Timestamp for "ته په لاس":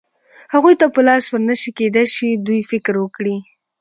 0.79-1.23